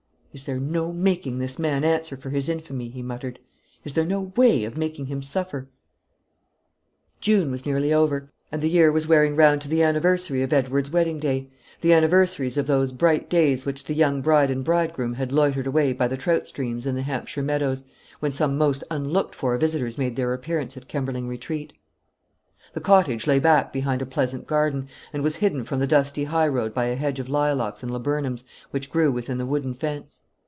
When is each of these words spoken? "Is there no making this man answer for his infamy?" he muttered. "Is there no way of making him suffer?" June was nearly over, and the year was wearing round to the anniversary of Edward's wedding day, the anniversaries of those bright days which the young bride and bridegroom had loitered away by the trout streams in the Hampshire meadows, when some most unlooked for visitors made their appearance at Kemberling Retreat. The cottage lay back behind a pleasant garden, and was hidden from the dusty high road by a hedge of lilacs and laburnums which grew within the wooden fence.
"Is 0.33 0.45
there 0.45 0.61
no 0.61 0.93
making 0.93 1.39
this 1.39 1.59
man 1.59 1.83
answer 1.83 2.15
for 2.15 2.29
his 2.29 2.47
infamy?" 2.47 2.87
he 2.87 3.01
muttered. 3.01 3.37
"Is 3.83 3.95
there 3.95 4.05
no 4.05 4.31
way 4.37 4.63
of 4.63 4.77
making 4.77 5.07
him 5.07 5.21
suffer?" 5.21 5.67
June 7.19 7.51
was 7.51 7.65
nearly 7.65 7.91
over, 7.93 8.31
and 8.49 8.61
the 8.61 8.69
year 8.69 8.93
was 8.93 9.09
wearing 9.09 9.35
round 9.35 9.59
to 9.61 9.67
the 9.67 9.83
anniversary 9.83 10.41
of 10.41 10.53
Edward's 10.53 10.89
wedding 10.89 11.19
day, 11.19 11.49
the 11.81 11.91
anniversaries 11.91 12.57
of 12.57 12.65
those 12.65 12.93
bright 12.93 13.29
days 13.29 13.65
which 13.65 13.83
the 13.83 13.93
young 13.93 14.21
bride 14.21 14.49
and 14.49 14.63
bridegroom 14.63 15.15
had 15.15 15.33
loitered 15.33 15.67
away 15.67 15.91
by 15.91 16.07
the 16.07 16.15
trout 16.15 16.47
streams 16.47 16.85
in 16.85 16.95
the 16.95 17.01
Hampshire 17.01 17.43
meadows, 17.43 17.83
when 18.21 18.31
some 18.31 18.57
most 18.57 18.85
unlooked 18.89 19.35
for 19.35 19.57
visitors 19.57 19.97
made 19.97 20.15
their 20.15 20.33
appearance 20.33 20.77
at 20.77 20.87
Kemberling 20.87 21.27
Retreat. 21.27 21.73
The 22.73 22.79
cottage 22.79 23.27
lay 23.27 23.37
back 23.39 23.73
behind 23.73 24.01
a 24.01 24.05
pleasant 24.05 24.47
garden, 24.47 24.87
and 25.11 25.21
was 25.21 25.35
hidden 25.35 25.65
from 25.65 25.79
the 25.79 25.87
dusty 25.87 26.23
high 26.23 26.47
road 26.47 26.73
by 26.73 26.85
a 26.85 26.95
hedge 26.95 27.19
of 27.19 27.27
lilacs 27.27 27.83
and 27.83 27.91
laburnums 27.91 28.45
which 28.69 28.89
grew 28.89 29.11
within 29.11 29.37
the 29.39 29.45
wooden 29.45 29.73
fence. 29.73 30.21